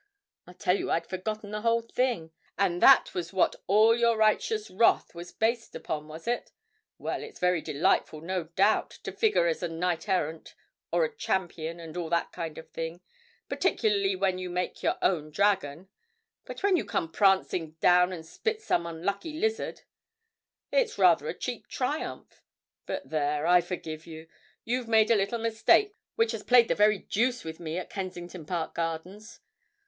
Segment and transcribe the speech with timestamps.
[0.47, 2.31] I tell you I'd forgotten the whole thing.
[2.57, 6.51] And that was what all your righteous wrath was based upon, was it?
[6.97, 10.55] Well, it's very delightful, no doubt, to figure as a knight errant,
[10.91, 13.01] or a champion, and all that kind of thing
[13.47, 15.87] particularly when you make your own dragon
[16.45, 19.81] but when you come prancing down and spit some unlucky lizard,
[20.71, 22.41] it's rather a cheap triumph.
[22.87, 24.27] But there, I forgive you.
[24.65, 28.47] You've made a little mistake which has played the very deuce with me at Kensington
[28.47, 29.41] Park Gardens.